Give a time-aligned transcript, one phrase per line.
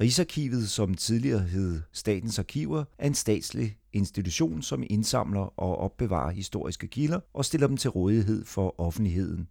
[0.00, 6.88] Rigsarkivet, som tidligere hed Statens Arkiver, er en statslig institution, som indsamler og opbevarer historiske
[6.88, 9.48] kilder og stiller dem til rådighed for offentligheden.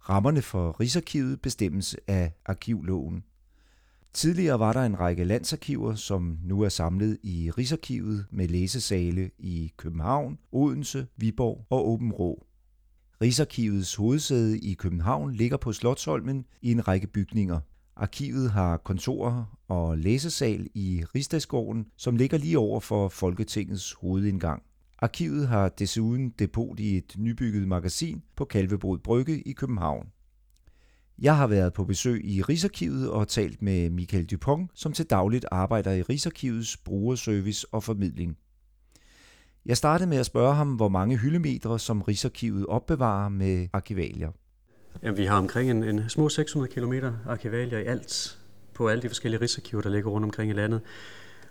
[0.00, 3.24] Rammerne for Rigsarkivet bestemmes af arkivloven.
[4.12, 9.72] Tidligere var der en række landsarkiver, som nu er samlet i Rigsarkivet med læsesale i
[9.76, 12.46] København, Odense, Viborg og Åben Rå.
[13.22, 17.60] Rigsarkivets hovedsæde i København ligger på Slotsholmen i en række bygninger.
[17.96, 24.62] Arkivet har kontorer og læsesal i Rigsdagsgården, som ligger lige over for Folketingets hovedindgang.
[24.98, 30.06] Arkivet har desuden depot i et nybygget magasin på Kalvebod Brygge i København.
[31.18, 35.46] Jeg har været på besøg i Rigsarkivet og talt med Michael Dupont, som til dagligt
[35.50, 38.36] arbejder i Rigsarkivets brugerservice og formidling.
[39.66, 44.30] Jeg startede med at spørge ham, hvor mange hyldemetre, som Rigsarkivet opbevarer med arkivalier.
[45.02, 46.92] Jamen, vi har omkring en, en små 600 km
[47.26, 48.38] arkivalier i alt
[48.74, 50.80] på alle de forskellige rigsarkiver, der ligger rundt omkring i landet.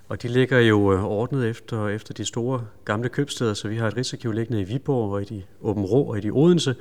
[0.10, 3.88] Og de ligger jo øh, ordnet efter, efter de store gamle købsteder, så vi har
[3.88, 6.76] et rigsarkiv liggende i Viborg og i de Åben Rå og i de Odense,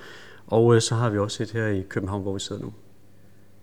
[0.46, 2.72] og øh, så har vi også et her i København, hvor vi sidder nu.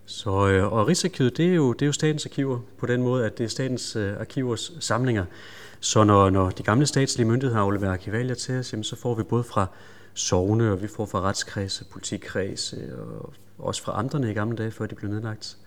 [0.05, 3.25] Så, øh, og Rigsarkivet, det er, jo, det er jo statens arkiver på den måde,
[3.25, 5.25] at det er statens arkivers samlinger.
[5.79, 9.23] Så når, når de gamle statslige myndigheder afleverer arkivalier til os, jamen, så får vi
[9.23, 9.67] både fra
[10.17, 14.85] sovne, og vi får fra retskredse, politikredse, og også fra amterne i gamle dage, før
[14.85, 15.57] de blev nedlagt.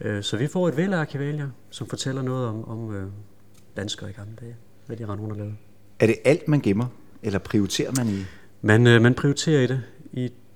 [0.00, 3.06] Øh, så vi får et væld af arkivalier, som fortæller noget om, om øh,
[3.76, 5.56] danskere i gamle dage, hvad de rende rundt og lavede.
[5.98, 6.86] Er det alt, man gemmer,
[7.22, 8.24] eller prioriterer man i?
[8.62, 9.82] Man, øh, man prioriterer i det,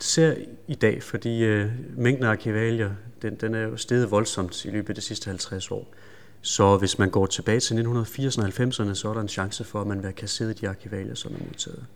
[0.01, 0.35] især
[0.69, 2.91] i dag, fordi øh, mængden af arkivalier,
[3.23, 5.95] den, den er jo steget voldsomt i løbet af de sidste 50 år.
[6.41, 9.81] Så hvis man går tilbage til 1980'erne og 90'erne, så er der en chance for,
[9.81, 11.87] at man vil have kasseret de arkivalier, som er modtaget.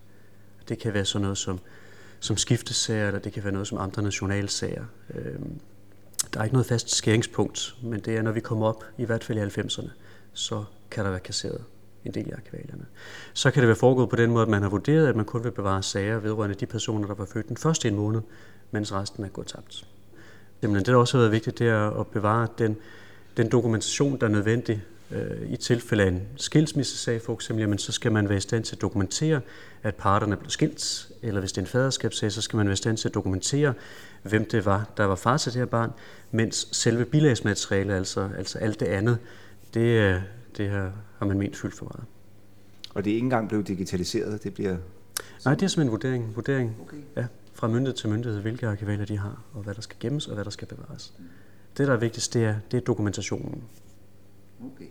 [0.69, 1.58] Det kan være sådan noget som,
[2.20, 4.84] som skiftesager, eller det kan være noget som andre nationalsager.
[5.14, 5.60] Øhm,
[6.34, 9.25] der er ikke noget fast skæringspunkt, men det er, når vi kommer op, i hvert
[9.25, 9.91] fald i 90'erne,
[10.33, 11.64] så kan der være kasseret
[12.05, 12.86] en del af arkivalierne.
[13.33, 15.44] Så kan det være foregået på den måde, at man har vurderet, at man kun
[15.44, 18.20] vil bevare sager vedrørende de personer, der var født den første en måned,
[18.70, 19.87] mens resten er gået tabt.
[20.62, 22.76] Jamen, det, der også har været vigtigt, det er at bevare den,
[23.37, 24.82] den dokumentation, der er nødvendig
[25.48, 28.76] i tilfælde af en skilsmissesag for eksempel, jamen, så skal man være i stand til
[28.76, 29.41] at dokumentere,
[29.82, 32.76] at parterne blev skilt, eller hvis det er en faderskabssag, så skal man være i
[32.76, 33.74] stand til at dokumentere,
[34.22, 35.91] hvem det var, der var far til det her barn,
[36.30, 39.19] mens selve bilagsmaterialet, altså, altså alt det andet,
[39.74, 40.22] det,
[40.56, 42.04] det her, har man ment fyldt for meget.
[42.94, 44.76] Og det er ikke engang blevet digitaliseret, det bliver...
[45.44, 46.96] Nej, det er simpelthen en vurdering, vurdering okay.
[47.16, 50.34] ja, fra myndighed til myndighed, hvilke arkivalier de har, og hvad der skal gemmes, og
[50.34, 51.14] hvad der skal bevares.
[51.76, 53.64] Det, der er vigtigst, det er, det er dokumentationen.
[54.60, 54.84] Okay.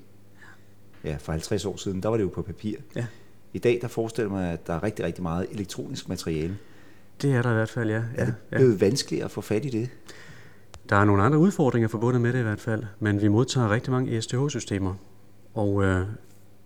[1.07, 2.75] Ja, for 50 år siden, der var det jo på papir.
[2.95, 3.06] Ja.
[3.53, 6.57] I dag, der forestiller mig, at der er rigtig, rigtig meget elektronisk materiale.
[7.22, 8.01] Det er der i hvert fald, ja.
[8.16, 8.85] Er det blevet ja.
[8.85, 9.90] vanskeligt at få fat i det?
[10.90, 13.91] Der er nogle andre udfordringer forbundet med det i hvert fald, men vi modtager rigtig
[13.91, 14.94] mange ESTH-systemer,
[15.53, 16.06] og øh,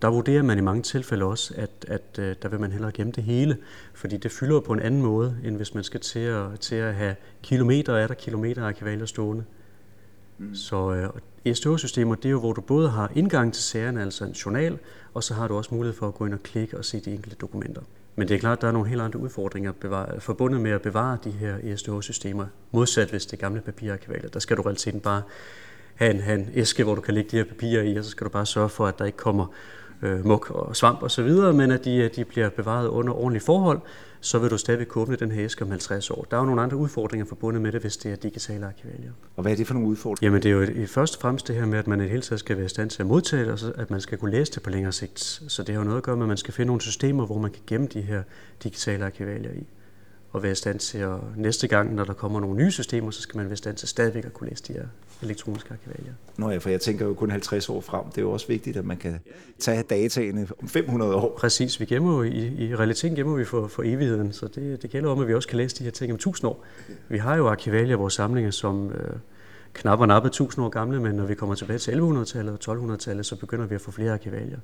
[0.01, 3.13] der vurderer man i mange tilfælde også, at, at øh, der vil man hellere gemme
[3.15, 3.57] det hele,
[3.93, 6.95] fordi det fylder på en anden måde, end hvis man skal til at, til at
[6.95, 9.43] have kilometer af der kilometer arkivalier stående.
[10.37, 10.55] Mm.
[10.55, 11.09] Så øh,
[11.45, 14.77] ESTH-systemer, det er jo, hvor du både har indgang til sagerne, altså en journal,
[15.13, 17.11] og så har du også mulighed for at gå ind og klikke og se de
[17.11, 17.81] enkelte dokumenter.
[18.15, 20.81] Men det er klart, at der er nogle helt andre udfordringer bevare, forbundet med at
[20.81, 24.29] bevare de her ESTH-systemer, modsat hvis det er gamle papirarkivaler.
[24.29, 25.21] Der skal du realiteten bare
[25.95, 28.09] have en, have en æske, hvor du kan lægge de her papirer i, og så
[28.09, 29.45] skal du bare sørge for, at der ikke kommer
[30.01, 33.79] øh, muk og svamp osv., men at de, de bliver bevaret under ordentlige forhold,
[34.21, 36.27] så vil du stadig kunne åbne den her æske om 50 år.
[36.31, 39.11] Der er jo nogle andre udfordringer forbundet med det, hvis det er digitale arkivalier.
[39.35, 40.31] Og hvad er det for nogle udfordringer?
[40.31, 42.09] Jamen det er jo i først og fremmest det her med, at man i det
[42.09, 44.17] hele taget skal være i stand til at modtage det, og så, at man skal
[44.17, 45.19] kunne læse det på længere sigt.
[45.47, 47.37] Så det har jo noget at gøre med, at man skal finde nogle systemer, hvor
[47.37, 48.23] man kan gemme de her
[48.63, 49.67] digitale arkivalier i
[50.31, 53.21] og være i stand til at næste gang, når der kommer nogle nye systemer, så
[53.21, 54.85] skal man være i stand til stadigvæk at kunne læse de her
[55.23, 56.13] elektroniske arkivalier.
[56.37, 58.03] Nå ja, for jeg tænker jo kun 50 år frem.
[58.05, 59.19] Det er jo også vigtigt, at man kan
[59.59, 61.35] tage dataene om 500 år.
[61.37, 64.89] Præcis, vi gemmer jo, i, i realiteten gemmer vi for, for evigheden, så det, det
[64.89, 66.65] gælder om, at vi også kan læse de her ting om 1000 år.
[67.09, 69.15] Vi har jo arkivalier, vores samlinger, som øh,
[69.73, 73.25] knap og nappe 1000 år gamle, men når vi kommer tilbage til 1100-tallet og 1200-tallet,
[73.25, 74.59] så begynder vi at få flere arkivalier.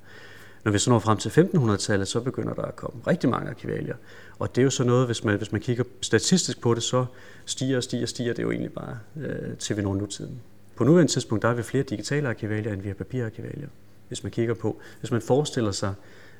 [0.63, 3.95] Når vi så når frem til 1500-tallet, så begynder der at komme rigtig mange arkivalier.
[4.39, 7.05] Og det er jo så noget, hvis man, hvis man kigger statistisk på det, så
[7.45, 10.41] stiger og stiger og stiger det jo egentlig bare, øh, til vi når nutiden.
[10.77, 13.67] På nuværende tidspunkt, der er vi flere digitale arkivalier, end vi har papirarkivalier.
[14.07, 15.93] Hvis man kigger på, hvis man forestiller sig,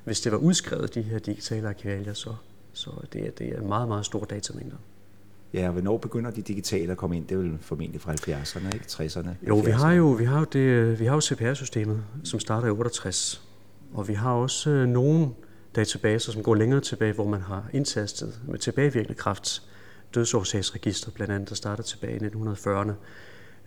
[0.04, 2.34] hvis det var udskrevet, de her digitale arkivalier, så,
[2.74, 4.78] så det, er, det er meget, meget store datamængder.
[5.54, 7.28] Ja, og hvornår begynder de digitale at komme ind?
[7.28, 8.86] Det er vel formentlig fra 70'erne, ikke?
[8.90, 9.48] 60'erne?
[9.48, 12.72] Jo, vi har jo, vi har jo, det, vi har jo CPR-systemet, som starter i
[12.72, 13.42] 68.
[13.94, 15.30] Og vi har også øh, nogle
[15.76, 19.64] databaser, som går længere tilbage, hvor man har indtastet med tilbagevirkende kraft
[20.16, 22.92] dødsårsagsregister, blandt andet, der starter tilbage i 1940'erne.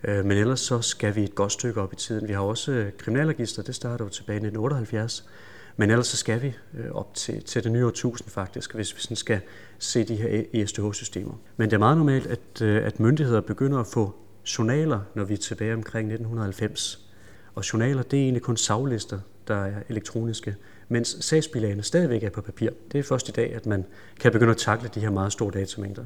[0.03, 2.27] Øh, men ellers så skal vi et godt stykke op i tiden.
[2.27, 5.29] Vi har også øh, kriminalregister, det starter jo tilbage i 1978.
[5.77, 9.01] Men ellers så skal vi øh, op til, til det nye årtusind faktisk, hvis vi
[9.01, 9.39] sådan skal
[9.79, 11.33] se de her ESTH-systemer.
[11.57, 14.15] Men det er meget normalt, at, at myndigheder begynder at få
[14.57, 17.07] journaler, når vi er tilbage omkring 1990.
[17.55, 20.55] Og journaler, det er egentlig kun saglister, der er elektroniske,
[20.89, 22.69] mens sagsbilagene stadigvæk er på papir.
[22.91, 23.85] Det er først i dag, at man
[24.19, 26.05] kan begynde at takle de her meget store datamængder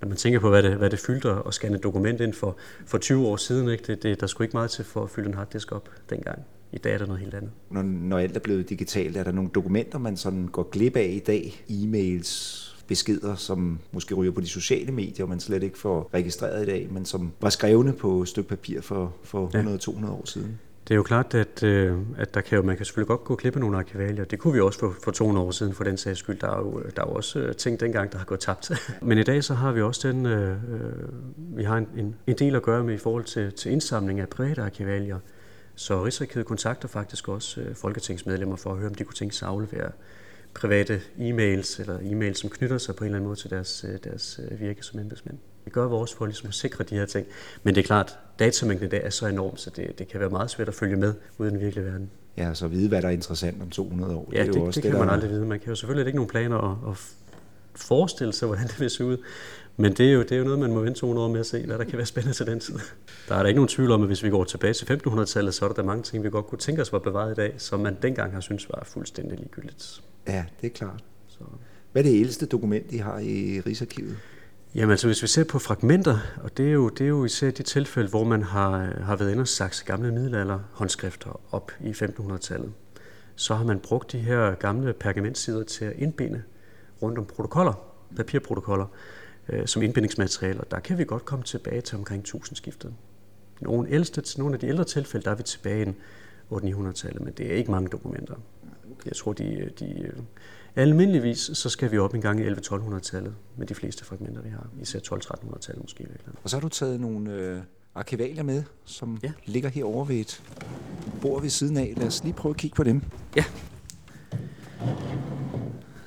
[0.00, 2.56] når man tænker på, hvad det, hvad det fyldte at scanne et dokument ind for,
[2.86, 3.84] for 20 år siden, ikke?
[3.86, 6.44] Det, det, der skulle ikke meget til for at fylde en harddisk op dengang.
[6.72, 7.50] I dag er der noget helt andet.
[7.70, 11.10] Når, når alt er blevet digitalt, er der nogle dokumenter, man sådan går glip af
[11.16, 11.64] i dag?
[11.68, 16.66] E-mails, beskeder, som måske ryger på de sociale medier, man slet ikke får registreret i
[16.66, 19.50] dag, men som var skrevne på et stykke papir for, for
[20.04, 20.58] 100-200 år siden.
[20.88, 23.36] Det er jo klart, at, øh, at der kan jo, man kan selvfølgelig godt gå
[23.36, 24.24] klippe nogle arkivalier.
[24.24, 26.38] Det kunne vi også for, for 200 år siden, for den sags skyld.
[26.38, 28.70] Der er jo, der er jo også øh, ting dengang, der har gået tabt.
[29.02, 30.92] Men i dag så har vi også den, øh, øh,
[31.36, 34.28] vi har en, en, en del at gøre med i forhold til, til indsamling af
[34.28, 35.18] private arkivalier.
[35.74, 39.48] Så Rigsarkivet kontakter faktisk også øh, folketingsmedlemmer for at høre, om de kunne tænke sig
[39.48, 39.90] at aflevere
[40.54, 43.98] private e-mails, eller e-mails, som knytter sig på en eller anden måde til deres, øh,
[44.04, 45.38] deres øh, virke som embedsmænd.
[45.64, 47.26] Vi gør vores for ligesom at sikre de her ting.
[47.62, 50.30] Men det er klart, datamængden i dag er så enorm, så det, det kan være
[50.30, 52.10] meget svært at følge med ude i den virkelige verden.
[52.36, 54.30] Ja, så vide, hvad der er interessant om 200 år.
[54.32, 55.46] Ja, det, er jo det, også det, det kan man aldrig vide.
[55.46, 56.96] Man kan jo selvfølgelig ikke nogen planer at, at
[57.74, 59.16] forestille sig, hvordan det vil se ud.
[59.76, 61.46] Men det er, jo, det er jo noget, man må vente 200 år med at
[61.46, 62.74] se, hvad der kan være spændende til den tid.
[63.28, 65.64] Der er der ikke nogen tvivl om, at hvis vi går tilbage til 1500-tallet, så
[65.64, 67.80] er der, der mange ting, vi godt kunne tænke os var bevaret i dag, som
[67.80, 70.02] man dengang har syntes var fuldstændig ligegyldigt.
[70.26, 71.04] Ja, det er klart.
[71.28, 71.38] Så.
[71.92, 74.16] Hvad er det ældste dokument, de har i Rigsarkivet?
[74.74, 77.50] Jamen altså, hvis vi ser på fragmenter, og det er jo, det er jo især
[77.50, 82.72] de tilfælde, hvor man har, har været inde og sagt gamle middelalderhåndskrifter op i 1500-tallet,
[83.36, 86.42] så har man brugt de her gamle pergamentsider til at indbinde
[87.02, 87.72] rundt om protokoller,
[88.16, 88.86] papirprotokoller,
[89.48, 92.94] øh, som og Der kan vi godt komme tilbage til omkring 1000 skiftet.
[93.60, 95.94] Nogle, ældste, nogle af de ældre tilfælde, der er vi tilbage i
[96.52, 98.34] 800-900-tallet, men det er ikke mange dokumenter.
[99.04, 100.12] Jeg tror, de, de
[100.76, 104.66] Almindeligvis så skal vi op en gang i 11-1200-tallet med de fleste fragmenter, vi har.
[104.80, 106.06] Især 12-1300-tallet måske.
[106.42, 107.60] Og så har du taget nogle øh,
[107.94, 109.32] arkivalier med, som ja.
[109.44, 110.42] ligger herovre ved et
[111.20, 111.94] bord ved siden af.
[111.96, 113.02] Lad os lige prøve at kigge på dem.
[113.36, 113.44] Ja.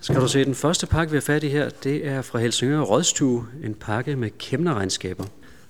[0.01, 2.81] Skal du se, den første pakke, vi har fat i her, det er fra Helsingør
[2.81, 5.25] Rådstue, en pakke med kæmnerregnskaber.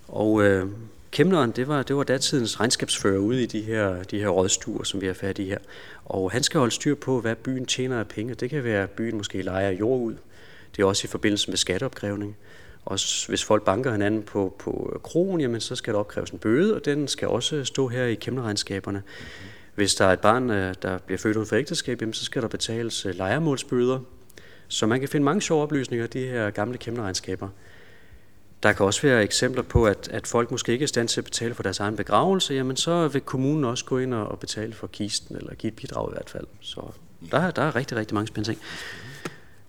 [0.07, 0.67] Og øh,
[1.13, 5.01] Kemneren, det var, det var datidens regnskabsfører ude i de her, de her rådstuer, som
[5.01, 5.57] vi har fat i her.
[6.05, 8.33] Og han skal holde styr på, hvad byen tjener af penge.
[8.33, 10.15] Det kan være, at byen måske leger jord ud.
[10.75, 12.37] Det er også i forbindelse med skatteopkrævning.
[12.85, 16.75] Og hvis folk banker hinanden på, på krogen, jamen, så skal der opkræves en bøde,
[16.75, 19.03] og den skal også stå her i kæmnerregnskaberne.
[19.75, 22.41] Hvis der er et barn, øh, der bliver født uden for ægteskab, jamen, så skal
[22.41, 23.99] der betales øh, lejermålsbøder.
[24.67, 27.49] Så man kan finde mange sjove oplysninger i de her gamle kæmnerregnskaber.
[28.63, 31.19] Der kan også være eksempler på, at, at folk måske ikke er i stand til
[31.19, 34.73] at betale for deres egen begravelse, jamen så vil kommunen også gå ind og betale
[34.73, 36.47] for kisten, eller give et bidrag i hvert fald.
[36.61, 36.81] Så
[37.31, 38.61] der, der er rigtig, rigtig mange spændende ting.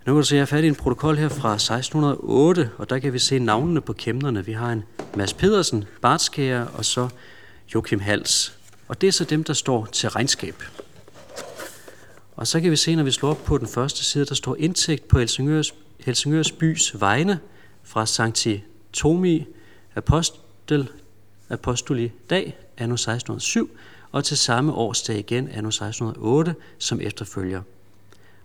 [0.06, 2.90] Nu kan du se, at jeg er fat i en protokol her fra 1608, og
[2.90, 4.44] der kan vi se navnene på kæmnerne.
[4.44, 4.84] Vi har en
[5.16, 7.08] Mads Pedersen, Bartskære, og så
[7.74, 8.58] Joachim Hals.
[8.88, 10.62] Og det er så dem, der står til regnskab.
[12.36, 14.56] Og så kan vi se, når vi slår op på den første side, der står
[14.58, 17.38] indtægt på Helsingørs, Helsingørs bys vegne
[17.82, 18.64] fra Sankti
[18.94, 19.46] Tomi
[19.94, 20.88] Apostel,
[21.48, 23.70] Apostoli dag, anno 1607,
[24.12, 27.62] og til samme årsdag igen, anno 1608, som efterfølger.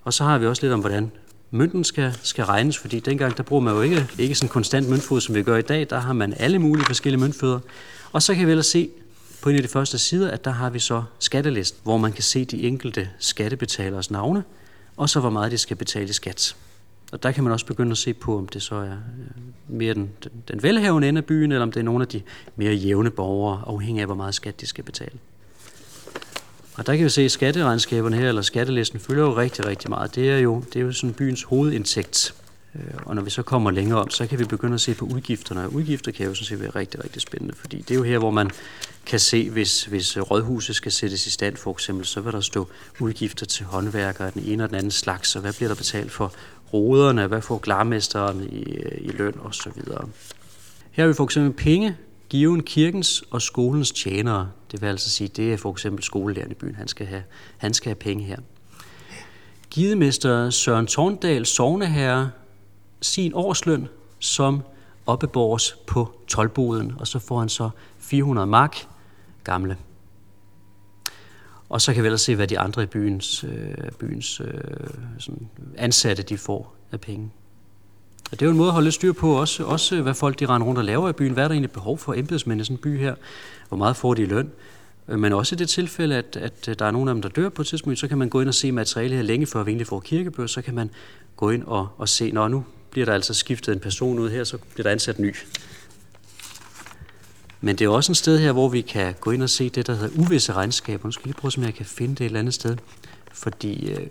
[0.04, 1.12] Og så har vi også lidt om, hvordan
[1.52, 5.22] mønten skal, skal regnes, fordi dengang der bruger man jo ikke, ikke sådan konstant møntfod,
[5.22, 5.90] som vi gør i dag.
[5.90, 7.60] Der har man alle mulige forskellige møntfødder.
[8.12, 8.90] Og så kan vi ellers se
[9.42, 12.24] på en af de første sider, at der har vi så skattelist, hvor man kan
[12.24, 14.44] se de enkelte skattebetalers navne,
[14.98, 16.56] og så hvor meget de skal betale i skat.
[17.12, 18.98] Og der kan man også begynde at se på, om det så er øh,
[19.68, 22.22] mere den, den, den velhavende ende af byen, eller om det er nogle af de
[22.56, 25.20] mere jævne borgere, afhængig af, hvor meget skat de skal betale.
[26.76, 30.16] Og der kan vi se, at skatteregnskaberne her, eller skattelisten, fylder jo rigtig, rigtig meget.
[30.16, 32.34] Det er jo, det er jo sådan byens hovedindtægt.
[32.76, 35.06] Øh, og når vi så kommer længere om, så kan vi begynde at se på
[35.06, 35.64] udgifterne.
[35.64, 38.18] Og udgifter kan jo sådan set være rigtig, rigtig spændende, fordi det er jo her,
[38.18, 38.52] hvor man
[39.06, 42.68] kan se, hvis, hvis rådhuset skal sættes i stand for eksempel, så vil der stå
[43.00, 46.12] udgifter til håndværkere af den ene og den anden slags, og hvad bliver der betalt
[46.12, 46.34] for
[46.74, 49.72] ruderne, hvad får glarmesteren i, øh, i løn osv.
[50.92, 51.98] Her har vi for eksempel penge,
[52.30, 54.50] given kirkens og skolens tjenere.
[54.72, 57.24] Det vil altså sige, det er for eksempel skolelæreren i byen, han skal have,
[57.58, 58.38] han skal have penge her.
[59.70, 62.32] Gidemester Søren Torndal, sovneherre,
[63.02, 63.88] sin årsløn
[64.20, 64.62] som
[65.06, 68.88] opbeborgs på tolboden, og så får han så 400 mark
[69.44, 69.78] gamle.
[71.70, 74.48] Og så kan vi ellers se, hvad de andre i byens, øh, byens øh,
[75.20, 75.48] sådan
[75.78, 77.32] ansatte de får af penge.
[78.32, 80.40] Og det er jo en måde at holde lidt styr på, også, også hvad folk
[80.40, 81.34] de render rundt og laver i byen.
[81.34, 83.16] Hvad er der egentlig behov for embedsmænd i sådan en by her?
[83.68, 84.52] Hvor meget får de i løn?
[85.08, 87.30] Øh, men også i det tilfælde, at, at øh, der er nogen af dem, der
[87.30, 89.64] dør på et tidspunkt, så kan man gå ind og se materiale her længe før
[89.64, 90.90] vi egentlig får kirkebøger, så kan man
[91.38, 94.44] gå ind og, og se, når nu bliver der altså skiftet en person ud her,
[94.44, 95.36] så bliver der ansat ny.
[97.62, 99.88] Men det er også et sted her, hvor vi kan gå ind og se det,
[99.88, 101.06] der hedder uvisse regnskaber.
[101.06, 102.78] Nu skal jeg lige prøve, om jeg kan finde det et eller andet sted.
[103.34, 104.08] Fordi øh,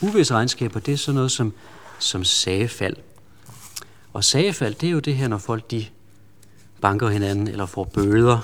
[0.00, 1.52] uvisse regnskaber, det er sådan noget som,
[1.98, 2.96] som sagefald.
[4.12, 5.86] Og sagefald, det er jo det her, når folk de
[6.80, 8.38] banker hinanden eller får bøder.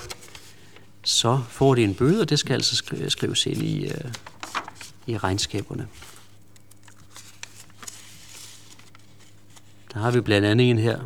[1.03, 4.11] Så får de en bøde, og det skal altså skrives ind i, øh,
[5.07, 5.87] i regnskaberne.
[9.93, 10.99] Der har vi blandt andet en her.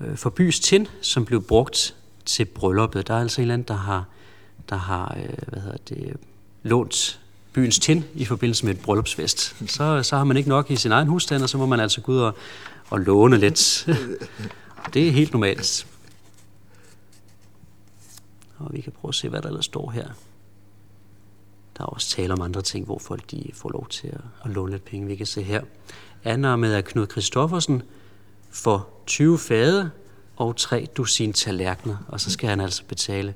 [0.00, 3.08] Øh, for bys tin, som blev brugt til brylluppet.
[3.08, 4.04] Der er altså en eller anden, der har,
[4.68, 6.16] der har øh, hvad hedder det,
[6.62, 7.20] lånt
[7.52, 9.56] byens tin i forbindelse med et bryllupsfest.
[9.66, 12.00] Så, så har man ikke nok i sin egen husstand, og så må man altså
[12.00, 12.34] gå ud og,
[12.90, 13.88] og låne lidt.
[14.94, 15.86] det er helt normalt.
[18.58, 20.08] Og vi kan prøve at se, hvad der ellers står her.
[21.76, 24.50] Der er også tale om andre ting, hvor folk de får lov til at, at
[24.50, 25.06] låne lidt penge.
[25.06, 25.62] Vi kan se her.
[26.24, 27.82] Anna med Knud Kristoffersen
[28.50, 29.90] for 20 fade
[30.36, 31.96] og 3 dusin tallerkener.
[32.08, 33.34] Og så skal han altså betale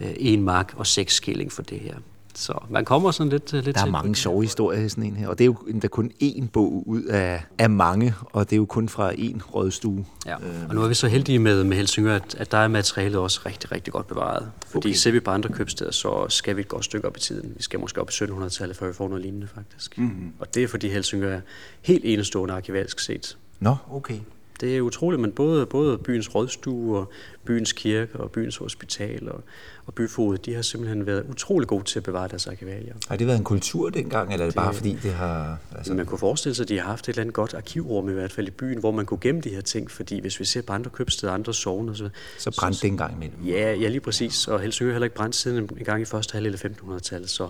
[0.00, 1.94] øh, en mark og 6 skilling for det her.
[2.34, 5.16] Så man kommer sådan lidt, øh, lidt Der er mange sjove historier i sådan en
[5.16, 8.56] her, og det er jo endda kun én bog ud af, af mange, og det
[8.56, 10.06] er jo kun fra én rådstue.
[10.26, 10.36] Ja,
[10.68, 13.40] og nu er vi så heldige med, med Helsingør, at, at der er materialet også
[13.46, 14.50] rigtig, rigtig godt bevaret.
[14.66, 14.96] Fordi okay.
[14.96, 17.52] ser vi på andre købsteder, så skal vi et godt stykke op i tiden.
[17.56, 19.98] Vi skal måske op i 1700-tallet, før vi får noget lignende faktisk.
[19.98, 20.32] Mm-hmm.
[20.38, 21.40] Og det er fordi Helsingør er
[21.82, 23.36] helt enestående arkivalisk set.
[23.62, 24.18] Nå, okay.
[24.60, 27.10] Det er utroligt, men både, både byens rådstue og
[27.44, 29.40] byens kirke og byens hospital og,
[29.86, 32.94] og byfod, de har simpelthen været utrolig gode til at bevare deres arkivalier.
[33.08, 35.58] Har det været en kultur dengang, eller er det, det bare fordi det har...
[35.76, 35.94] Altså...
[35.94, 38.32] Man kunne forestille sig, at de har haft et eller andet godt arkivrum i hvert
[38.32, 40.72] fald i byen, hvor man kunne gemme de her ting, fordi hvis vi ser på
[40.72, 43.38] andre købsteder, andre sogne og så Så brændte det en gang imellem.
[43.46, 44.48] Ja, ja, lige præcis.
[44.48, 47.48] Og Helsingør har heller ikke brændt siden en gang i første halvdel af 1500-tallet, så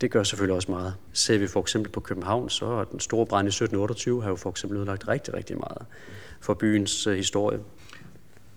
[0.00, 0.94] det gør selvfølgelig også meget.
[1.12, 4.36] Ser vi for eksempel på København, så er den store brand i 1728 har jo
[4.36, 5.82] for eksempel ødelagt rigtig, rigtig meget
[6.40, 7.58] for byens øh, historie.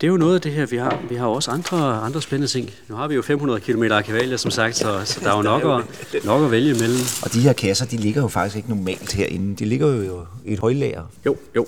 [0.02, 1.04] Det er jo noget af det her, vi har.
[1.10, 2.70] Vi har også andre, andre spændende ting.
[2.88, 5.64] Nu har vi jo 500 km arkivalier, som sagt, så, så der er jo nok
[5.64, 7.00] at, nok at vælge imellem.
[7.24, 9.56] Og de her kasser, de ligger jo faktisk ikke normalt herinde.
[9.56, 11.04] De ligger jo i et højlager.
[11.26, 11.68] Jo, jo.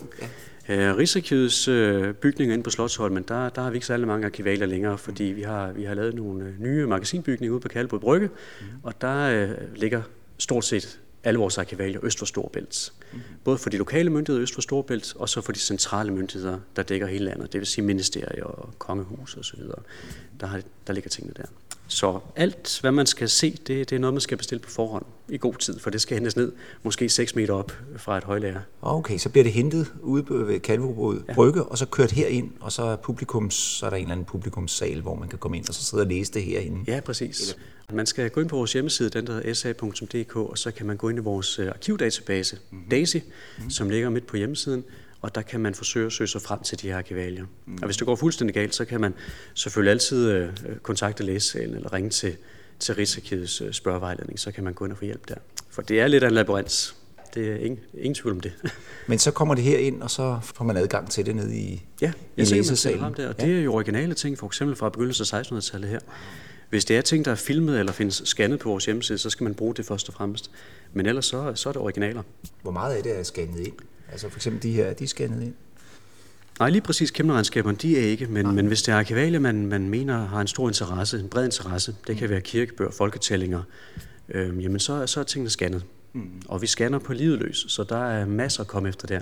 [0.69, 4.65] Uh, Rigsarkivets uh, bygninger inde på Slottsholmen, der, der har vi ikke særlig mange arkivalier
[4.65, 8.27] længere, fordi vi har, vi har lavet nogle uh, nye magasinbygninger ude på Kalbrød Brygge,
[8.27, 8.65] mm.
[8.83, 10.01] og der uh, ligger
[10.37, 12.93] stort set alle vores arkivalier øst for Storbælt.
[13.13, 13.19] Mm.
[13.43, 16.83] Både for de lokale myndigheder øst for Storbælt, og så for de centrale myndigheder, der
[16.83, 19.59] dækker hele landet, det vil sige ministerier og kongehus osv.
[20.39, 21.45] Der, har, der ligger tingene der.
[21.89, 25.05] Så alt, hvad man skal se, det, det er noget, man skal bestille på forhånd
[25.29, 26.51] i god tid, for det skal hentes ned,
[26.83, 28.59] måske 6 meter op fra et højlager.
[28.81, 31.33] Okay, så bliver det hentet ude ved Kalvebrød ja.
[31.33, 34.25] Brygge, og så kørt herind, og så er, publikums, så er der en eller anden
[34.25, 36.91] publikumssal, hvor man kan komme ind og så sidde og læse det herinde.
[36.91, 37.57] Ja, præcis.
[37.93, 41.09] Man skal gå ind på vores hjemmeside, den der sa.dk, og så kan man gå
[41.09, 42.89] ind i vores øh, arkivdatabase, mm-hmm.
[42.89, 43.69] DAISY, mm-hmm.
[43.69, 44.83] som ligger midt på hjemmesiden,
[45.21, 47.45] og der kan man forsøge at søge sig frem til de her arkivalier.
[47.65, 47.77] Mm.
[47.81, 49.13] Og hvis det går fuldstændig galt, så kan man
[49.53, 50.49] selvfølgelig altid øh,
[50.81, 52.37] kontakte læsesalen eller ringe til,
[52.79, 55.35] til Rigsarkivets øh, spørgevejledning, så kan man gå ind og få hjælp der.
[55.69, 56.95] For det er lidt af en labyrint.
[57.35, 58.53] Det er ingen, ingen tvivl om det.
[59.07, 61.83] Men så kommer det her ind, og så får man adgang til det nede i,
[62.01, 63.13] ja, i læsesalen.
[63.17, 63.45] Der, og ja.
[63.45, 65.99] det er jo originale ting, for eksempel fra begyndelsen af 1600-tallet her.
[66.69, 69.43] Hvis det er ting, der er filmet eller findes scannet på vores hjemmeside, så skal
[69.43, 70.51] man bruge det først og fremmest.
[70.93, 72.23] Men ellers så, så er det originaler.
[72.61, 73.73] Hvor meget af det er scannet ind?
[74.11, 75.53] Altså for eksempel de her, de er scannet ind?
[76.59, 79.89] Nej, lige præcis kæmperegnskaberne, de er ikke, men, men hvis det er arkivalier, man, man
[79.89, 83.63] mener har en stor interesse, en bred interesse, det kan være kirkebøger, folketællinger,
[84.29, 85.85] øh, jamen så, så er tingene scannet.
[86.13, 86.41] Mm.
[86.47, 89.19] Og vi scanner på livet løs, så der er masser at komme efter der.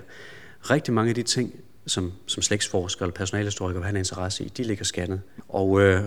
[0.70, 1.54] Rigtig mange af de ting,
[1.86, 5.20] som, som slægtsforsker eller personalhistoriker har en interesse i, de ligger scannet.
[5.48, 6.02] Og, øh,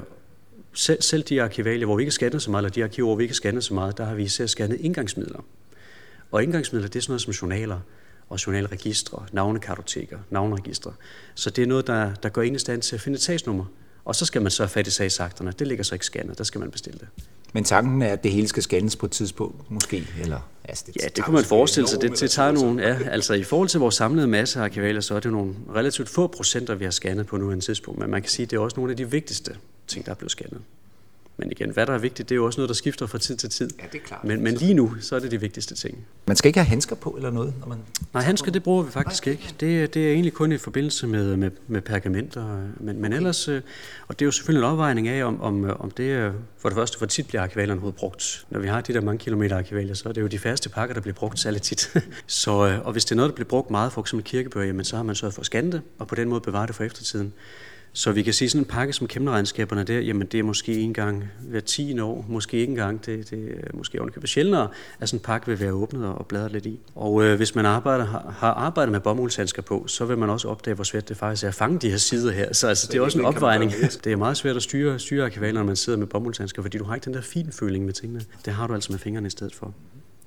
[0.73, 3.23] selv, selv de arkivalier, hvor vi ikke scanner så meget, eller de arkiver, hvor vi
[3.23, 5.45] ikke scanner så meget, der har vi især scannet indgangsmidler.
[6.31, 7.79] Og indgangsmidler, det er sådan noget som journaler
[8.31, 10.93] og journalregistre, navnekartoteker, navneregistre.
[11.35, 13.65] Så det er noget, der, der går ind i stand til at finde et sagsnummer.
[14.05, 15.53] Og så skal man så have fat i sagsakterne.
[15.59, 17.07] Det ligger så ikke scannet, der skal man bestille det.
[17.53, 20.07] Men tanken er, at det hele skal scannes på et tidspunkt, måske?
[20.21, 22.01] Eller, altså, det, ja, det kunne man forestille sig.
[22.01, 25.19] Det, det tager nogle, ja, altså i forhold til vores samlede masse arkivaler, så er
[25.19, 27.99] det nogle relativt få procenter, vi har scannet på nu en tidspunkt.
[27.99, 29.55] Men man kan sige, at det er også nogle af de vigtigste
[29.87, 30.61] ting, der er blevet scannet.
[31.41, 33.35] Men igen, hvad der er vigtigt, det er jo også noget, der skifter fra tid
[33.35, 33.69] til tid.
[33.79, 34.23] Ja, det er klart.
[34.23, 35.97] Men, men lige nu, så er det de vigtigste ting.
[36.27, 37.77] Man skal ikke have handsker på eller noget, når man...
[38.13, 39.55] Nej, handsker, det bruger vi faktisk ikke.
[39.59, 42.61] Det, det er egentlig kun i forbindelse med, med, med pergamenter.
[42.79, 43.61] Men, men ellers, øh,
[44.07, 46.97] og det er jo selvfølgelig en opvejning af, om, om, om det for det første,
[46.97, 48.45] hvor tit bliver arkivalerne overhovedet brugt.
[48.49, 50.93] Når vi har de der mange kilometer arkivalier, så er det jo de færreste pakker,
[50.93, 51.93] der bliver brugt særligt tit.
[52.27, 54.85] så, øh, og hvis det er noget, der bliver brugt meget, for eksempel kirkebøger, jamen,
[54.85, 56.83] så har man sørget for at scanne det, og på den måde bevare det for
[56.83, 57.33] eftertiden.
[57.93, 60.93] Så vi kan sige, sådan en pakke som kæmperegnskaberne der, jamen det er måske en
[60.93, 64.67] gang hver 10 år, måske ikke engang, det, det er måske ovenikøbet sjældnere,
[64.99, 66.79] at sådan en pakke vil være åbnet og bladret lidt i.
[66.95, 70.47] Og øh, hvis man arbejder, har, har arbejdet med bomuldshandsker på, så vil man også
[70.47, 72.53] opdage, hvor svært det faktisk er at fange de her sider her.
[72.53, 73.71] Så altså, det er også en opvejning.
[74.03, 76.83] Det er meget svært at styre, styre arkivaler, når man sidder med bomuldshandsker, fordi du
[76.83, 78.21] har ikke den der finføling med tingene.
[78.45, 79.73] Det har du altså med fingrene i stedet for.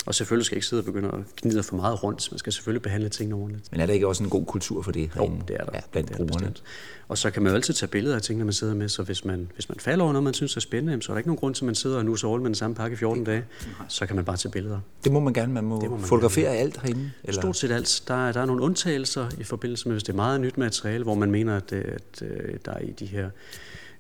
[0.07, 2.29] Og selvfølgelig skal ikke sidde og begynde at gnide for meget rundt.
[2.33, 3.73] Man skal selvfølgelig behandle tingene ordentligt.
[3.73, 5.11] Men er der ikke også en god kultur for det?
[5.17, 5.71] Jo, det er der.
[5.75, 6.47] Ja, blandt det er brugerne.
[6.47, 6.63] bestemt.
[7.09, 8.89] Og så kan man jo altid tage billeder af tingene, man sidder med.
[8.89, 11.19] Så hvis man, hvis man falder over noget, man synes er spændende, så er der
[11.19, 12.97] ikke nogen grund til, at man sidder og nuser rundt med den samme pakke i
[12.97, 13.45] 14 dage.
[13.89, 14.81] Så kan man bare tage billeder.
[15.05, 15.53] Det må man gerne.
[15.53, 16.59] Man må, Det må man fotografere gerne.
[16.59, 17.11] alt herinde.
[17.25, 17.41] Eller?
[17.41, 18.03] Stort set alt.
[18.09, 21.05] Der, er- der er nogle undtagelser i forbindelse med, hvis det er meget nyt materiale,
[21.05, 23.31] hvor man mener, at, øh, at, at der i de her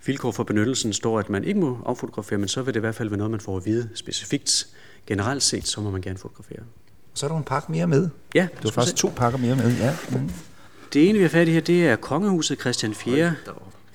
[0.07, 2.95] vilkår for benyttelsen står, at man ikke må affotografere, men så vil det i hvert
[2.95, 4.67] fald være noget, man får at vide specifikt.
[5.07, 6.59] Generelt set, så må man gerne fotografere.
[7.15, 8.09] Så er der en pakke mere med.
[8.35, 9.97] Ja, Det var faktisk to pakker mere med, ja.
[10.11, 10.31] Mm.
[10.93, 13.35] Det ene, vi har fat i her, det er kongehuset Christian 4.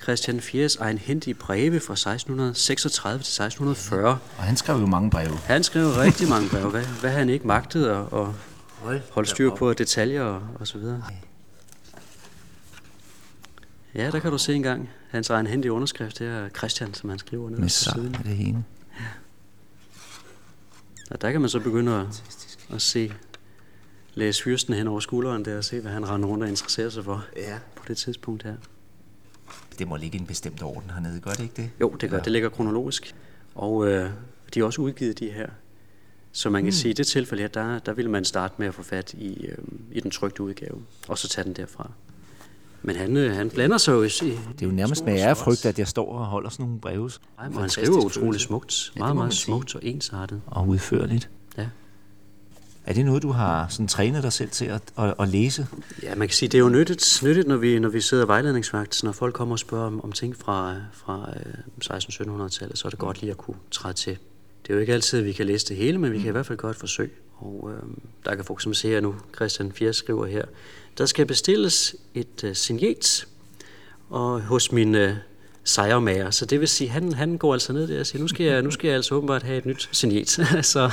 [0.02, 4.18] Christian 4's egenhændige breve fra 1636 til 1640.
[4.38, 5.36] Og han skrev jo mange breve.
[5.44, 6.70] Han skrev rigtig mange breve.
[6.70, 11.02] Hvad, hvad han ikke magtede at, at holde styr på detaljer og, og så videre.
[13.94, 16.18] Ja, der kan du se engang hans egenhændige underskrift.
[16.18, 18.14] Det er Christian, som han skriver ned Med på sang siden.
[18.14, 18.64] af det hele.
[21.10, 22.22] Og der kan man så begynde at,
[22.74, 23.12] at se,
[24.14, 27.04] læse fyrsten hen over skulderen der og se, hvad han render rundt og interesserer sig
[27.04, 27.58] for Ja.
[27.76, 28.54] på det tidspunkt her.
[29.78, 31.70] Det må ligge i en bestemt orden hernede, gør det ikke det?
[31.80, 32.22] Jo, det gør Ja.
[32.22, 32.32] det.
[32.32, 33.14] ligger kronologisk.
[33.54, 34.10] Og øh,
[34.54, 35.48] de er også udgivet, de her.
[36.32, 36.72] Så man kan mm.
[36.72, 39.14] sige, at i det tilfælde her, der, der vil man starte med at få fat
[39.14, 39.58] i, øh,
[39.92, 41.90] i den trygte udgave, og så tage den derfra.
[42.82, 44.08] Men han, øh, han blander sig jo i...
[44.08, 47.10] Det er jo nærmest med ærefrygt, at jeg står og holder sådan nogle breve.
[47.38, 48.92] Nej, og han skriver utrolig smukt.
[48.96, 50.40] Ja, meget, meget smukt og ensartet.
[50.46, 51.30] Og udførligt.
[51.58, 51.66] Ja.
[52.86, 55.66] Er det noget, du har sådan trænet dig selv til at, at, at læse?
[56.02, 59.04] ja, man kan sige, det er jo nyttigt, nyttigt når, vi, når vi sidder vejledningsvagt,
[59.04, 61.52] når folk kommer og spørger om, om ting fra, fra øh,
[61.84, 64.18] 1600-1700-tallet, så er det godt lige at kunne træde til.
[64.62, 66.30] Det er jo ikke altid, at vi kan læse det hele, men vi kan i
[66.30, 67.22] hvert fald gøre et forsøg.
[67.36, 67.82] Og øh,
[68.24, 70.44] der kan folk som se her nu, Christian 4 skriver her,
[71.00, 73.26] der skal bestilles et øh, signet
[74.10, 75.14] og hos min øh,
[75.64, 76.30] sejrmager.
[76.30, 78.62] Så det vil sige, han, han går altså ned der og siger, nu skal jeg,
[78.62, 80.28] nu skal jeg altså åbenbart have et nyt signet.
[80.72, 80.90] så,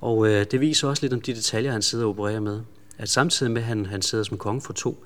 [0.00, 2.60] og øh, det viser også lidt om de detaljer, han sidder og opererer med.
[2.98, 5.04] At samtidig med, at han, han sidder som konge for to,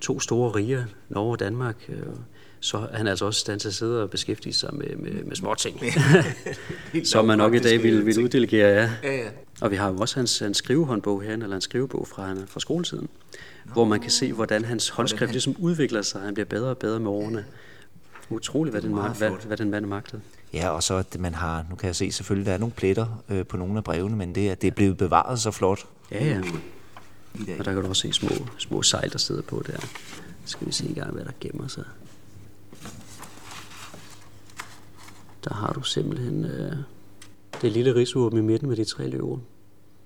[0.00, 1.96] to store riger, Norge og Danmark, øh,
[2.60, 5.24] så er han altså også i stand til at sidde og beskæftige sig med, med,
[5.24, 5.80] med små ting.
[7.04, 8.90] som man nok i dag ville, ville uddelegere, ja.
[9.02, 9.28] Ja, ja.
[9.62, 13.08] Og vi har jo også hans, hans skrivehåndbog her, eller en skrivebog fra, fra skoletiden,
[13.72, 16.20] hvor man kan se, hvordan hans håndskrift ligesom udvikler sig.
[16.20, 17.44] Han bliver bedre og bedre med årene.
[18.30, 20.22] Utroligt, hvad den, mag, hvad, hvad den mand magtede.
[20.52, 23.22] Ja, og så at man har, nu kan jeg se selvfølgelig, der er nogle pletter
[23.28, 25.86] øh, på nogle af brevene, men det er, det er blevet bevaret så flot.
[26.10, 26.42] Ja, ja.
[27.34, 27.58] i dag.
[27.58, 29.78] Og der kan du også se små, små sejl, der sidder på der.
[30.44, 31.84] Skal vi se engang, hvad der gemmer sig.
[35.44, 36.72] Der har du simpelthen øh,
[37.62, 39.38] det lille rigsvåben i midten med de tre løver.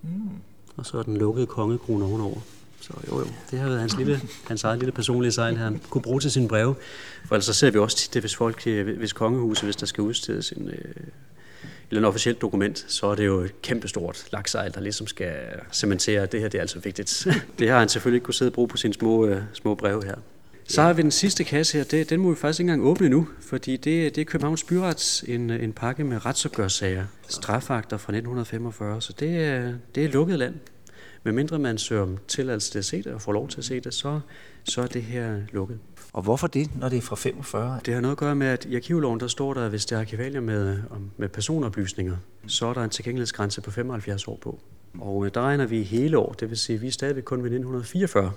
[0.07, 0.31] Mm.
[0.77, 2.40] Og så er den lukkede kongekrone ovenover.
[2.81, 6.03] Så jo, jo, det har været hans, lille, hans eget lille personlige sejl, han kunne
[6.03, 6.75] bruge til sine breve.
[7.25, 9.87] For ellers så ser vi også tit det, hvis folk, øh, hvis kongehuset, hvis der
[9.87, 10.95] skal udstedes en, øh,
[11.90, 15.35] eller en officielt dokument, så er det jo et kæmpestort laksejl, der ligesom skal
[15.73, 17.27] cementere, at det her det er altså vigtigt.
[17.59, 20.05] det har han selvfølgelig ikke kunne sidde og bruge på sine små, øh, små breve
[20.05, 20.16] her.
[20.68, 23.09] Så har vi den sidste kasse her, det, den må vi faktisk ikke engang åbne
[23.09, 29.02] nu, fordi det, det er Københavns Byrets en, en pakke med retsopgørsager, strafakter fra 1945,
[29.02, 30.55] så det er, det er lukket land.
[31.22, 33.64] Men mindre man søger om tilladelse til at se det og får lov til at
[33.64, 34.20] se det, så,
[34.64, 35.79] så er det her lukket.
[36.12, 37.81] Og hvorfor det, når det er fra 45?
[37.87, 39.96] Det har noget at gøre med, at i arkivloven, der står der, at hvis det
[39.96, 40.79] er arkivalier med,
[41.16, 44.61] med personoplysninger, så er der en tilgængelighedsgrænse på 75 år på.
[45.00, 47.38] Og øh, der regner vi hele år, det vil sige, at vi er stadigvæk kun
[47.38, 48.33] ved 1944.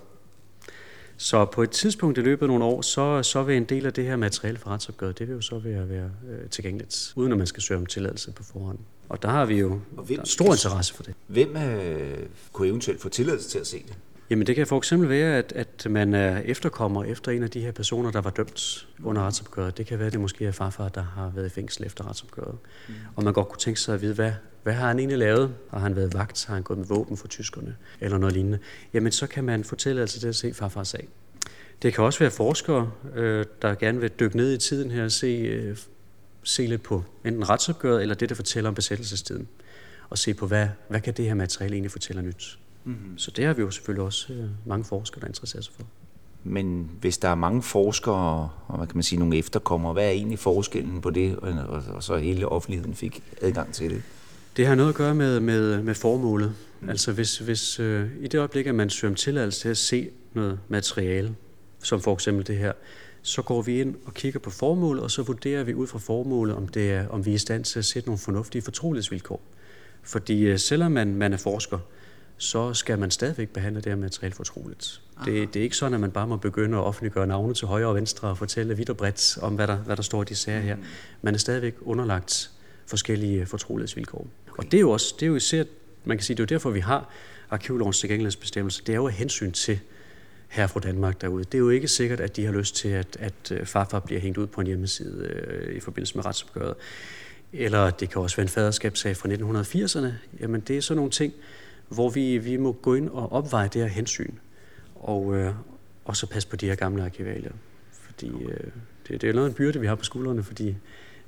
[1.22, 3.94] Så på et tidspunkt i løbet af nogle år, så, så vil en del af
[3.94, 7.38] det her materiale fra retsopgøret, det vil jo så være, være øh, tilgængeligt, uden at
[7.38, 8.78] man skal søge om tilladelse på forhånd.
[9.10, 11.14] Og der har vi jo Og hvem stor interesse for det.
[11.28, 12.18] Hvem øh,
[12.54, 13.98] kunne eventuelt få tilladelse til at se det?
[14.30, 17.60] Jamen det kan for eksempel være, at, at man er efterkommer efter en af de
[17.62, 19.78] her personer, der var dømt under retsopgøret.
[19.78, 22.58] Det kan være, at det måske er farfar, der har været i fængsel efter retsopgøret.
[22.88, 22.94] Mm.
[23.16, 24.32] Og man godt kunne tænke sig at vide, hvad,
[24.64, 25.54] hvad har han egentlig lavet?
[25.70, 26.46] Har han været vagt?
[26.46, 27.76] Har han gået med våben for tyskerne?
[28.02, 28.60] Eller noget lignende?
[28.94, 31.08] Jamen så kan man få tilladelse til at se farfars sag.
[31.82, 35.12] Det kan også være forskere, øh, der gerne vil dykke ned i tiden her og
[35.12, 35.78] se, øh,
[36.44, 39.48] se lidt på enten retsopgøret eller det, der fortæller om besættelsestiden.
[40.10, 42.60] Og se på, hvad, hvad kan det her materiale egentlig fortælle nyt.
[42.84, 43.18] Mm-hmm.
[43.18, 45.84] Så det har vi jo selvfølgelig også øh, mange forskere, der interesserer sig for.
[46.44, 50.10] Men hvis der er mange forskere, og man kan man sige nogle efterkommere, hvad er
[50.12, 54.02] egentlig forskellen på det, og, og så hele offentligheden fik adgang til det?
[54.58, 56.54] Det har noget at gøre med, med, med formålet.
[56.82, 56.90] Mm.
[56.90, 60.10] Altså hvis, hvis øh, i det øjeblik, at man søger om tilladelse til at se
[60.34, 61.36] noget materiale,
[61.84, 62.74] som for eksempel det her,
[63.22, 66.56] så går vi ind og kigger på formålet, og så vurderer vi ud fra formålet,
[66.56, 69.42] om, det er, om vi er i stand til at sætte nogle fornuftige fortrolighedsvilkår.
[70.04, 71.80] Fordi øh, selvom man, man er forsker,
[72.40, 75.02] så skal man stadigvæk behandle det her materiale fortroligt.
[75.26, 77.88] Det, det er ikke sådan, at man bare må begynde at offentliggøre navne til højre
[77.88, 80.36] og venstre og fortælle vidt og bredt om, hvad der, hvad der står i de
[80.36, 80.76] sager her.
[80.76, 80.84] Mm.
[81.22, 82.52] Man er stadigvæk underlagt
[82.88, 84.28] forskellige fortrolighedsvilkår.
[84.50, 84.58] Okay.
[84.58, 85.64] Og det er jo også, det er jo især,
[86.06, 87.10] man kan sige, det er jo derfor, vi har
[87.50, 88.84] arkivlovens tilgængelighedsbestemmelse.
[88.86, 89.80] Det er jo af hensyn til
[90.48, 91.44] her fra Danmark derude.
[91.44, 94.22] Det er jo ikke sikkert, at de har lyst til, at, at øh, farfar bliver
[94.22, 96.76] hængt ud på en hjemmeside øh, i forbindelse med retsopgøret.
[97.54, 100.14] Eller det kan også være en faderskabssag fra 1980'erne.
[100.40, 101.34] Jamen det er sådan nogle ting,
[101.90, 104.34] hvor vi, vi må gå ind og opveje det her hensyn.
[104.96, 105.54] Og, øh,
[106.06, 107.52] og så passe på de her gamle arkivalier.
[107.92, 108.72] Fordi øh,
[109.08, 110.76] det, det er noget af en byrde, vi har på skuldrene, fordi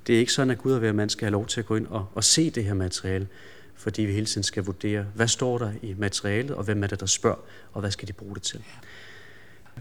[0.08, 1.76] det er ikke sådan, at Gud og hver mand skal have lov til at gå
[1.76, 3.28] ind og, og se det her materiale,
[3.76, 7.00] fordi vi hele tiden skal vurdere, hvad står der i materialet, og hvem er det,
[7.00, 7.38] der spørger,
[7.74, 8.63] og hvad skal de bruge det til.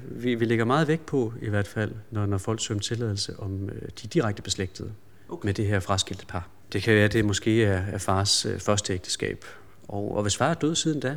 [0.03, 3.69] Vi, vi lægger meget vægt på, i hvert fald, når, når folk søger tilladelse, om
[3.69, 4.93] øh, de direkte beslægtede
[5.29, 5.47] okay.
[5.47, 6.49] med det her fraskilte par.
[6.73, 9.45] Det kan være, at det måske er, er fars øh, første ægteskab.
[9.90, 11.16] Og, og hvis far er død siden da,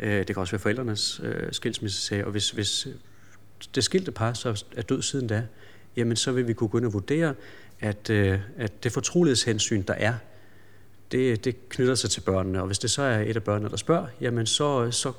[0.00, 2.88] øh, det kan også være forældrenes øh, skilsmissesag, og hvis, hvis
[3.74, 5.46] det skilte par så er død siden da,
[5.96, 7.34] jamen så vil vi kunne gå ind og vurdere,
[7.80, 10.14] at, øh, at det fortrolighedshensyn, der er,
[11.12, 12.60] det, det knytter sig til børnene.
[12.60, 15.12] Og hvis det så er et af børnene, der spørger, jamen så, så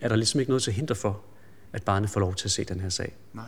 [0.00, 1.20] er der ligesom ikke noget til hinder for,
[1.72, 3.16] at barnet får lov til at se den her sag.
[3.32, 3.44] Nej.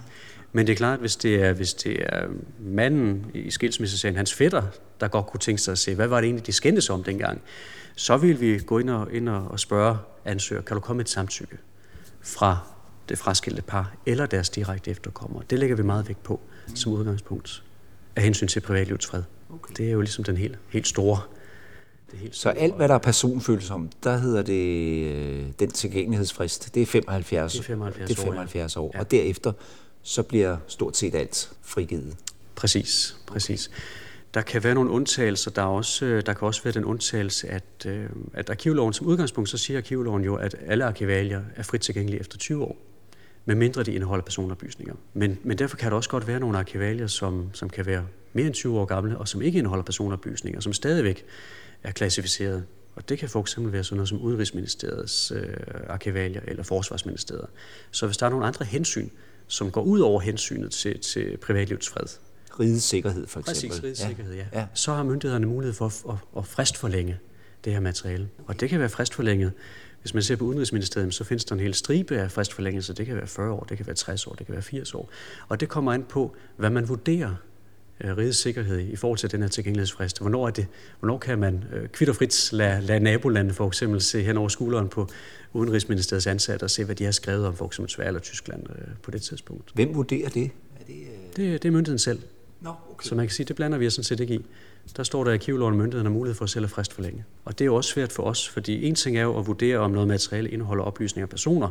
[0.53, 2.29] Men det er klart, hvis det er, hvis det er
[2.61, 4.63] manden i skilsmissesagen, hans fætter,
[5.03, 7.43] der godt kunne tænke sig at se, hvad var det egentlig, de skændtes om dengang,
[7.97, 11.59] så vil vi gå ind og, ind og spørge ansøger, kan du komme et samtykke
[12.21, 12.59] fra
[13.09, 15.43] det fraskilte par eller deres direkte efterkommere.
[15.51, 16.41] Det lægger vi meget vægt på
[16.75, 17.63] som udgangspunkt
[18.17, 19.23] af hensyn til privatlivets fred.
[19.55, 19.75] Okay.
[19.77, 21.21] Det er jo ligesom den helt, helt store
[22.11, 26.83] det helt så alt, hvad der er personfølsomt, der hedder det øh, den tilgængelighedsfrist, det
[26.83, 28.91] er 75, det er 75, det er 75 år, år.
[28.95, 29.01] Ja.
[29.01, 29.53] og derefter
[30.03, 32.17] så bliver stort set alt frigivet.
[32.55, 33.71] Præcis, præcis.
[34.35, 35.51] Der kan være nogle undtagelser.
[35.51, 39.07] Der, er også, øh, der kan også være den undtagelse, at, øh, at arkivloven som
[39.07, 42.77] udgangspunkt, så siger arkivloven jo, at alle arkivalier er frit tilgængelige efter 20 år
[43.45, 44.95] medmindre de indeholder personoplysninger.
[45.15, 48.47] Men, men derfor kan der også godt være nogle arkivalier, som, som kan være mere
[48.47, 51.25] end 20 år gamle, og som ikke indeholder personoplysninger, som stadigvæk
[51.83, 52.65] er klassificeret.
[52.95, 55.57] Og det kan for eksempel være sådan noget som Udenrigsministeriets øh,
[55.89, 57.47] arkivalier eller Forsvarsministeriet.
[57.91, 59.09] Så hvis der er nogle andre hensyn,
[59.47, 62.07] som går ud over hensynet til, til privatlivets fred,
[62.61, 63.69] rigets sikkerhed for eksempel.
[63.69, 64.09] Præcis, rigets ja.
[64.09, 64.45] sikkerhed, ja.
[64.53, 64.67] ja.
[64.75, 67.19] Så har myndighederne mulighed for at, at, fristforlænge
[67.65, 68.29] det her materiale.
[68.47, 69.53] Og det kan være fristforlænget
[70.03, 72.95] hvis man ser på Udenrigsministeriet, så findes der en hel stribe af fristforlængelser.
[72.95, 75.11] Det kan være 40 år, det kan være 60 år, det kan være 80 år.
[75.49, 77.35] Og det kommer an på, hvad man vurderer
[78.01, 80.21] øh, rigets sikkerhed i forhold til den her tilgængelighedsfrist.
[80.21, 80.67] Hvornår, er det,
[81.01, 84.49] hvornår kan man øh, kvitt og frit lade, lade nabolandet for eksempel se hen over
[84.49, 85.09] skulderen på
[85.53, 88.95] Udenrigsministeriets ansatte og se, hvad de har skrevet om for eksempel Sverige eller Tyskland øh,
[89.03, 89.71] på det tidspunkt.
[89.75, 90.45] Hvem vurderer det?
[90.81, 91.37] Er det, øh...
[91.37, 92.23] det, det er myndigheden selv.
[92.63, 93.09] No, okay.
[93.09, 94.47] Så man kan sige, det blander vi os sådan set ikke i
[94.97, 97.25] der står der i arkivloven, at myndighederne har mulighed for at sælge fristforlænge.
[97.45, 99.79] Og det er jo også svært for os, fordi en ting er jo at vurdere,
[99.79, 101.69] om noget materiale indeholder oplysninger af personer.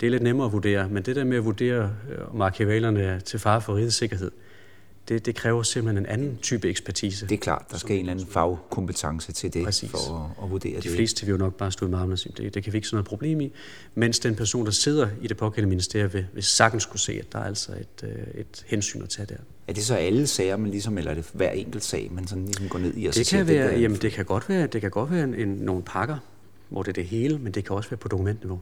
[0.00, 3.02] Det er lidt nemmere at vurdere, men det der med at vurdere, øh, om arkivalerne
[3.02, 4.30] er til fare for rigets sikkerhed,
[5.08, 7.26] det, det kræver simpelthen en anden type ekspertise.
[7.26, 9.90] Det er klart, der skal en eller anden fagkompetence til det, Præcis.
[9.90, 10.84] for at, at vurdere De det.
[10.84, 12.78] De fleste vil jo nok bare stå i marmen og sige, det, det kan vi
[12.78, 13.52] ikke sådan noget problem i,
[13.94, 17.32] mens den person, der sidder i det pågældende ministerium, vil, vil sagtens kunne se, at
[17.32, 19.36] der er altså et, øh, et hensyn at tage der.
[19.68, 22.44] Er det så alle sager, man ligesom, eller er det hver enkelt sag, man sådan
[22.44, 23.06] ligesom går ned i?
[23.06, 25.34] Og det, kan være, det, jamen, det kan godt være, det kan godt være en,
[25.34, 26.16] en, nogle pakker,
[26.68, 28.60] hvor det er det hele, men det kan også være på dokumentniveau.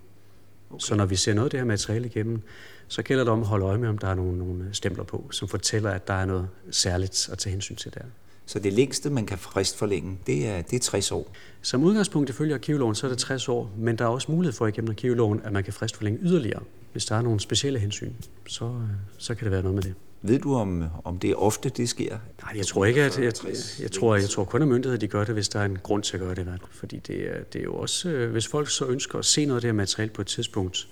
[0.70, 0.80] Okay.
[0.80, 2.42] Så når vi ser noget af det her materiale igennem,
[2.88, 5.28] så gælder det om at holde øje med, om der er nogle, nogle stempler på,
[5.30, 8.00] som fortæller, at der er noget særligt at tage hensyn til der.
[8.46, 11.32] Så det længste, man kan fristforlænge, det er, det er 60 år?
[11.62, 14.66] Som udgangspunkt ifølge arkivloven, så er det 60 år, men der er også mulighed for
[14.66, 16.62] igennem arkivloven, at man kan fristforlænge yderligere.
[16.92, 18.12] Hvis der er nogle specielle hensyn,
[18.46, 18.80] så,
[19.18, 19.94] så kan det være noget med det.
[20.22, 22.18] Ved du, om, om det er ofte, det sker?
[22.42, 25.08] Nej, jeg tror ikke, at jeg, jeg, jeg, tror, jeg tror kun, at myndighederne de
[25.08, 26.48] gør det, hvis der er en grund til at gøre det.
[26.70, 29.56] Fordi det er, det er jo også, øh, hvis folk så ønsker at se noget
[29.56, 30.88] af det her materiale på et tidspunkt,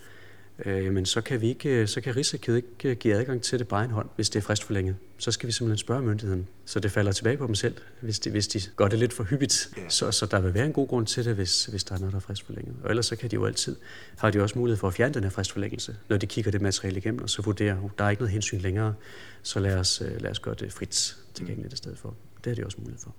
[0.64, 3.68] øh, jamen så kan, vi ikke, så kan Rigsarkivet ikke øh, give adgang til det
[3.68, 4.96] på egen hånd, hvis det er fristforlænget.
[5.18, 8.30] Så skal vi simpelthen spørge myndigheden, så det falder tilbage på dem selv, hvis de,
[8.30, 9.70] hvis de gør det lidt for hyppigt.
[9.88, 12.12] Så, så der vil være en god grund til det, hvis, hvis der er noget,
[12.12, 12.76] der er fristforlænget.
[12.84, 13.76] Og ellers så kan de jo altid,
[14.18, 16.98] har de også mulighed for at fjerne den her fristforlængelse, når de kigger det materiale
[16.98, 18.94] igennem, og så vurderer, at der er ikke noget hensyn længere,
[19.42, 22.14] så lad os, øh, lad os gøre det frit tilgængeligt i stedet for.
[22.44, 23.14] Det har de også mulighed for.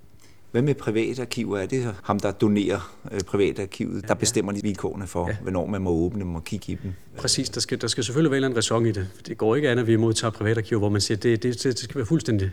[0.51, 1.57] Hvad med private arkiver?
[1.57, 5.38] Er det ham, der donerer øh, private arkivet, der bestemmer de vilkårene for, ja.
[5.41, 6.93] hvornår man må åbne dem og kigge i dem?
[7.17, 7.49] Præcis.
[7.49, 9.07] Der skal, der skal selvfølgelig være en ræson i det.
[9.27, 11.63] Det går ikke an, at vi modtager private arkiver, hvor man siger, at det, det,
[11.63, 12.51] det skal være fuldstændig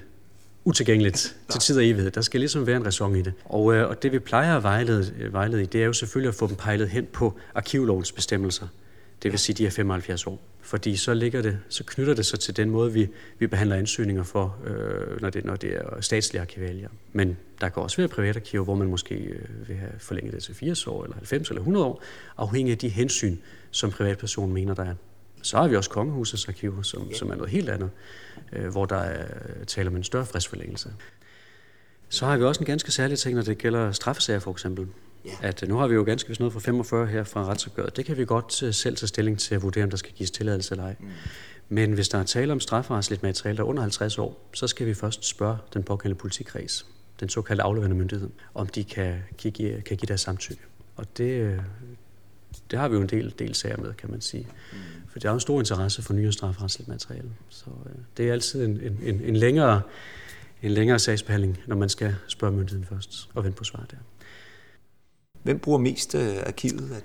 [0.64, 2.11] utilgængeligt til tid og evighed.
[2.11, 3.32] Der skal ligesom være en ræson i det.
[3.44, 6.28] Og, øh, og det vi plejer at vejlede, øh, vejlede i, det er jo selvfølgelig
[6.28, 8.66] at få dem pejlet hen på arkivlovens bestemmelser.
[9.22, 10.40] Det vil sige, de er 75 år.
[10.61, 14.22] Fordi så, ligger det, så knytter det sig til den måde, vi, vi behandler ansøgninger
[14.22, 16.88] for, øh, når, det, når det er statslige arkivalier.
[17.12, 20.42] Men der kan også være private arkiver, hvor man måske øh, vil have forlænget det
[20.42, 22.02] til 80 år, eller 90 eller 100 år,
[22.37, 23.37] afhængig af de hensyn,
[23.70, 24.94] som privatpersonen mener, der er.
[25.42, 27.90] Så har vi også kongehusets arkiver, som, som er noget helt andet,
[28.52, 29.26] øh, hvor der er
[29.66, 30.92] taler om en større fristforlængelse.
[32.09, 34.87] Så har vi også en ganske særlig ting, når det gælder straffesager for eksempel.
[35.26, 35.48] Ja.
[35.48, 37.96] At øh, nu har vi jo ganske vist noget fra 45 her fra retsopgøret.
[37.96, 40.30] Det kan vi godt øh, selv tage stilling til at vurdere, om der skal gives
[40.30, 40.96] tilladelse eller ej.
[41.00, 41.06] Mm.
[41.68, 44.86] Men hvis der er tale om strafferetsligt materiale, der er under 50 år, så skal
[44.86, 46.86] vi først spørge den pågældende politikreds,
[47.20, 50.62] den såkaldte afleverende myndighed, om de kan, kan, give, kan give deres samtykke.
[50.96, 51.58] Og det, øh,
[52.70, 54.48] det har vi jo en del, del sager med, kan man sige.
[54.72, 54.78] Mm.
[55.08, 57.30] For der er jo en stor interesse for nyere strafferetsligt materiale.
[57.48, 57.64] Så
[58.16, 59.82] det er altid en, en, en, en, længere,
[60.62, 63.96] en længere sagsbehandling, når man skal spørge myndigheden først og vente på svar der.
[65.46, 67.04] Hvem bruger mest øh, arkivet?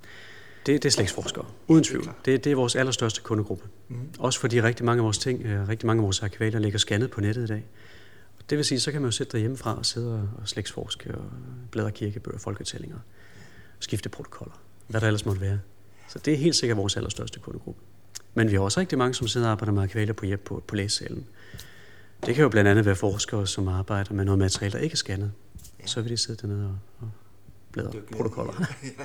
[0.65, 2.11] Det, det er slægtsforskere, uden tvivl.
[2.25, 3.67] Det, det er vores allerstørste kundegruppe.
[3.87, 3.97] Mm.
[4.19, 7.11] Også fordi rigtig mange af vores ting, øh, rigtig mange af vores arkivalier ligger scannet
[7.11, 7.65] på nettet i dag.
[8.49, 11.23] Det vil sige, så kan man jo sætte hjemmefra og sidde og slægtsforske og
[11.71, 12.97] bladre kirkebøger, folketællinger,
[13.79, 15.59] skifte protokoller, hvad der ellers måtte være.
[16.09, 17.81] Så det er helt sikkert vores allerstørste kundegruppe.
[18.33, 20.75] Men vi har også rigtig mange, som sidder og arbejder med arkivalier på, på, på
[20.75, 21.25] læsesalen.
[22.25, 24.97] Det kan jo blandt andet være forskere, som arbejder med noget materiale, der ikke er
[24.97, 25.31] scannet.
[25.85, 27.11] Så vil de sidde dernede og, og
[28.11, 28.53] protokoller.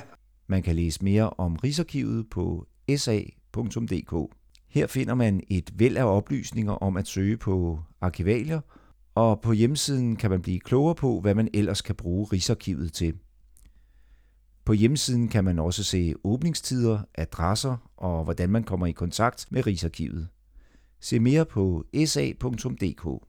[0.47, 4.33] Man kan læse mere om Rigsarkivet på sa.dk.
[4.69, 8.61] Her finder man et væld af oplysninger om at søge på arkivalier,
[9.15, 13.13] og på hjemmesiden kan man blive klogere på, hvad man ellers kan bruge Rigsarkivet til.
[14.65, 19.67] På hjemmesiden kan man også se åbningstider, adresser og hvordan man kommer i kontakt med
[19.67, 20.27] Rigsarkivet.
[20.99, 23.25] Se mere på sa.dk.